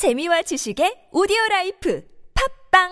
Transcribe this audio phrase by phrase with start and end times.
[0.00, 2.02] 재미와 지식의 오디오 라이프
[2.72, 2.88] 팟빵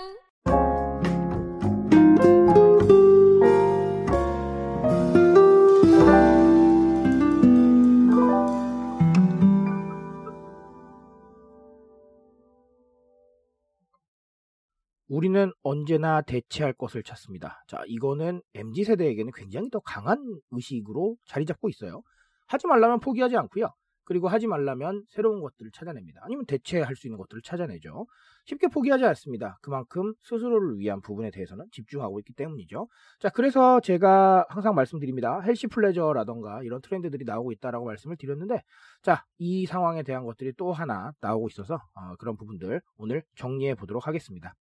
[15.09, 17.65] 우리는 언제나 대체할 것을 찾습니다.
[17.67, 20.19] 자, 이거는 MZ 세대에게는 굉장히 더 강한
[20.51, 22.03] 의식으로 자리 잡고 있어요.
[22.49, 23.73] 하지 말라면 포기하지 않고요.
[24.09, 26.23] 그리고 하지 말라면 새로운 것들을 찾아냅니다.
[26.25, 28.07] 아니면 대체할 수 있는 것들을 찾아내죠.
[28.47, 29.59] 쉽게 포기하지 않습니다.
[29.61, 32.89] 그만큼 스스로를 위한 부분에 대해서는 집중하고 있기 때문이죠.
[33.21, 35.41] 자, 그래서 제가 항상 말씀드립니다.
[35.43, 38.63] healthy pleasure라던가 이런 트렌드들이 나오고 있다라고 말씀을 드렸는데,
[39.03, 44.07] 자, 이 상황에 대한 것들이 또 하나 나오고 있어서 어, 그런 부분들 오늘 정리해 보도록
[44.07, 44.55] 하겠습니다.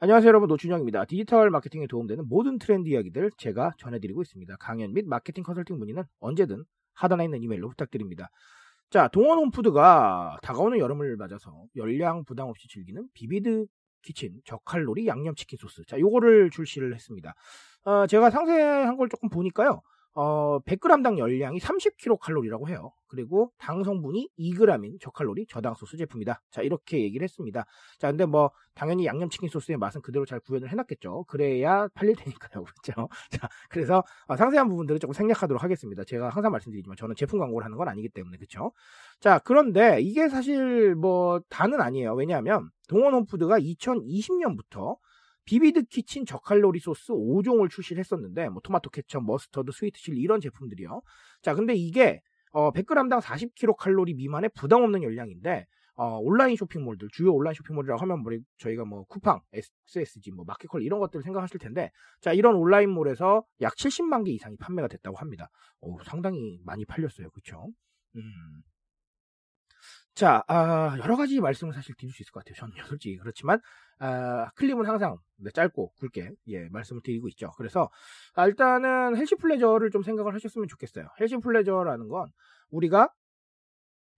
[0.00, 1.04] 안녕하세요 여러분 노준영입니다.
[1.04, 4.56] 디지털 마케팅에 도움되는 모든 트렌드 이야기들 제가 전해드리고 있습니다.
[4.60, 6.64] 강연 및 마케팅 컨설팅 문의는 언제든
[6.94, 8.30] 하단에 있는 이메일로 부탁드립니다.
[8.90, 13.66] 자 동원 홈푸드가 다가오는 여름을 맞아서 열량 부담 없이 즐기는 비비드
[14.02, 17.34] 키친 저칼로리 양념치킨 소스 자 요거를 출시를 했습니다.
[17.84, 19.80] 어, 제가 상세한 걸 조금 보니까요.
[20.14, 22.92] 어, 100g당 열량이 30kcal라고 해요.
[23.12, 26.40] 그리고 당 성분이 2g인 저칼로리 저당 소스 제품이다.
[26.50, 27.66] 자, 이렇게 얘기를 했습니다.
[27.98, 31.24] 자, 근데 뭐 당연히 양념치킨 소스의 맛은 그대로 잘 구현을 해놨겠죠.
[31.24, 32.64] 그래야 팔릴 테니까요.
[32.82, 33.08] 그렇죠?
[33.30, 36.04] 자, 그래서 어, 상세한 부분들을 조금 생략하도록 하겠습니다.
[36.04, 38.72] 제가 항상 말씀드리지만 저는 제품 광고를 하는 건 아니기 때문에 그렇죠?
[39.20, 42.14] 자, 그런데 이게 사실 뭐 다는 아니에요.
[42.14, 44.96] 왜냐하면 동원 홈푸드가 2020년부터
[45.44, 51.02] 비비드 키친 저칼로리 소스 5종을 출시를 했었는데 뭐 토마토 케첩, 머스터드, sweet chili 이런 제품들이요.
[51.42, 57.54] 자, 근데 이게 어 100g당 40kcal 미만의 부담 없는 열량인데 어, 온라인 쇼핑몰들, 주요 온라인
[57.54, 59.40] 쇼핑몰이라고 하면 뭐 저희가 뭐 쿠팡,
[59.86, 64.88] SSG, 뭐 마켓컬리 이런 것들을 생각하실 텐데 자, 이런 온라인몰에서 약 70만 개 이상이 판매가
[64.88, 65.48] 됐다고 합니다.
[65.80, 67.30] 오, 상당히 많이 팔렸어요.
[67.30, 67.68] 그렇죠?
[68.16, 68.62] 음.
[70.14, 72.54] 자, 아, 여러 가지 말씀을 사실 드릴 수 있을 것 같아요.
[72.56, 73.60] 저는 솔직히 그렇지만
[73.98, 77.50] 아, 클립은 항상 네, 짧고 굵게 예, 말씀을 드리고 있죠.
[77.56, 77.88] 그래서
[78.34, 81.06] 아, 일단은 healthy pleasure를 좀 생각을 하셨으면 좋겠어요.
[81.20, 82.28] healthy pleasure라는 건
[82.70, 83.08] 우리가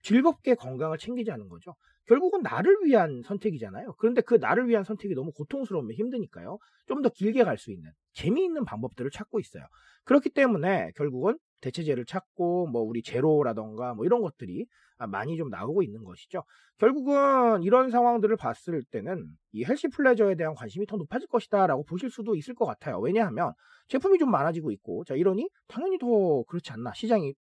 [0.02, 1.74] 즐겁게 건강을 챙기자는 거죠.
[2.06, 3.94] 결국은 나를 위한 선택이잖아요.
[3.98, 6.58] 그런데 그 나를 위한 선택이 너무 고통스러우면 힘드니까요.
[6.86, 9.64] 좀 더 길게 갈 수 있는 재미있는 방법들을 찾고 있어요.
[10.04, 14.66] 그렇기 때문에 결국은 대체제를 찾고 뭐 우리 제로라던가 뭐 이런 것들이
[15.08, 16.44] 많이 좀 나오고 있는 것이죠.
[16.78, 22.36] 결국은 이런 상황들을 봤을 때는 이 헬시 플레저에 대한 관심이 더 높아질 것이다라고 보실 수도
[22.36, 23.00] 있을 것 같아요.
[23.00, 23.52] 왜냐하면
[23.88, 27.34] 제품이 좀 많아지고 있고 자 이러니 당연히 더 그렇지 않나 시장이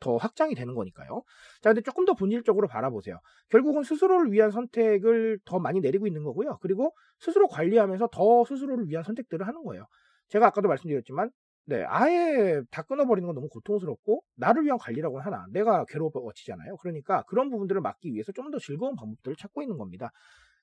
[0.00, 1.22] 더 확장이 되는 거니까요.
[1.60, 3.20] 자, 근데 조금 더 본질적으로 바라보세요.
[3.50, 6.58] 결국은 스스로를 위한 선택을 더 많이 내리고 있는 거고요.
[6.62, 9.84] 그리고 스스로 관리하면서 더 스스로를 위한 선택들을 하는 거예요.
[10.28, 11.30] 제가 아까도 말씀드렸지만,
[11.70, 15.46] 네, 아예 다 끊어버리는 건 너무 고통스럽고, 나를 위한 관리라고 하나.
[15.52, 16.76] 내가 괴로워지잖아요.
[16.78, 20.10] 그러니까 그런 부분들을 막기 위해서 좀 더 즐거운 방법들을 찾고 있는 겁니다.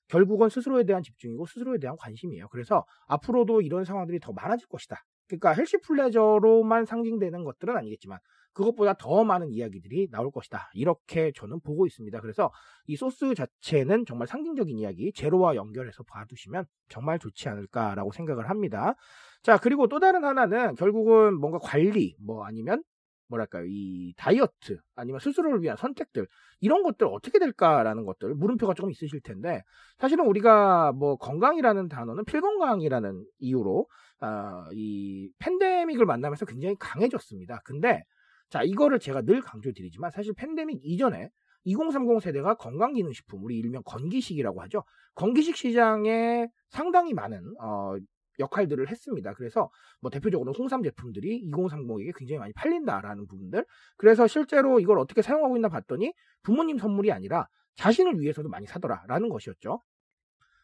[0.08, 2.48] 결국은 스스로에 대한 집중이고 스스로에 대한 관심이에요.
[2.48, 4.96] 그래서 앞으로도 이런 상황들이 더 많아질 것이다.
[5.28, 8.18] 그러니까 헬시 플레저로만 상징되는 것들은 아니겠지만
[8.52, 10.70] 그것보다 더 많은 이야기들이 나올 것이다.
[10.74, 12.20] 이렇게 저는 보고 있습니다.
[12.20, 12.50] 그래서
[12.86, 18.94] 이 소스 자체는 정말 상징적인 이야기, 제로와 연결해서 봐두시면 정말 좋지 않을까라고 생각을 합니다.
[19.42, 22.82] 자, 그리고 또 다른 하나는 결국은 뭔가 관리, 뭐 아니면
[23.28, 26.26] 뭐랄까요, 이 다이어트, 아니면 스스로를 위한 선택들,
[26.60, 29.62] 이런 것들 어떻게 될까라는 것들, 물음표가 조금 있으실 텐데,
[29.98, 33.86] 사실은 우리가 뭐 건강이라는 단어는 필건강이라는 이유로,
[34.20, 37.60] 어, 이 팬데믹을 만나면서 굉장히 강해졌습니다.
[37.64, 38.02] 근데,
[38.48, 41.28] 자, 이거를 제가 늘 강조드리지만, 사실 팬데믹 이전에
[41.64, 44.84] 2030 세대가 건강기능식품, 우리 일명 건기식이라고 하죠.
[45.14, 47.96] 건기식 시장에 상당히 많은, 어,
[48.38, 49.34] 역할들을 했습니다.
[49.34, 53.64] 그래서 뭐 대표적으로 홍삼 제품들이 2030에게 굉장히 많이 팔린다라는 부분들.
[53.96, 56.12] 그래서 실제로 이걸 어떻게 사용하고 있나 봤더니
[56.42, 59.80] 부모님 선물이 아니라 자신을 위해서도 많이 사더라라는 것이었죠.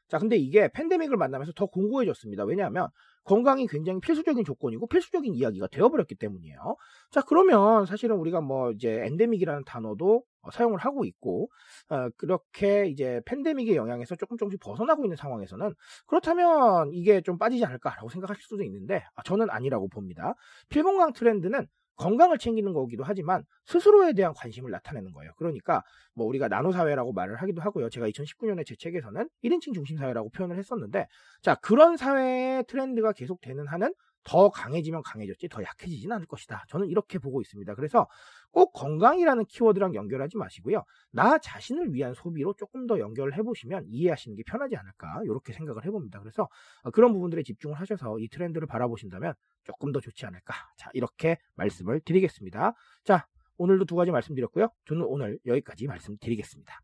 [0.09, 2.45] 자, 근데 이게 팬데믹을 만나면서 더 공고해졌습니다.
[2.45, 2.89] 왜냐하면
[3.25, 6.77] 건강이 굉장히 필수적인 조건이고 필수적인 이야기가 되어버렸기 때문이에요.
[7.11, 11.49] 자, 그러면 사실은 우리가 뭐 이제 엔데믹이라는 단어도 어, 사용을 하고 있고,
[11.89, 15.75] 어, 그렇게 이제 팬데믹의 영향에서 조금 조금씩 벗어나고 있는 상황에서는
[16.07, 20.35] 그렇다면 이게 좀 빠지지 않을까라고 생각하실 수도 있는데, 아, 저는 아니라고 봅니다.
[20.69, 25.33] 필건강 트렌드는 건강을 챙기는 거기도 하지만 스스로에 대한 관심을 나타내는 거예요.
[25.37, 25.83] 그러니까
[26.15, 27.89] 뭐 우리가 나노 사회라고 말을 하기도 하고요.
[27.91, 31.07] 제가 2019년에 제 책에서는 1인칭 중심 사회라고 표현을 했었는데
[31.43, 33.95] 자, 그런 사회의 트렌드가 계속되는 한은
[34.25, 36.65] 더 강해지면 강해졌지 더 약해지지는 않을 것이다.
[36.69, 37.75] 저는 이렇게 보고 있습니다.
[37.75, 38.09] 그래서
[38.51, 40.85] 꼭 건강이라는 키워드랑 연결하지 마시고요.
[41.11, 46.21] 나 자신을 위한 소비로 조금 더 연결을 해보시면 이해하시는 게 편하지 않을까 이렇게 생각을 해봅니다.
[46.21, 46.49] 그래서
[46.93, 49.35] 그런 부분들에 집중을 하셔서 이 트렌드를 바라보신다면
[49.65, 50.55] 조금 더 좋지 않을까.
[50.77, 52.75] 자 이렇게 말씀을 드리겠습니다.
[53.05, 53.27] 자
[53.57, 54.69] 오늘도 두 가지 말씀드렸고요.
[54.87, 56.84] 저는 오늘 여기까지 말씀드리겠습니다.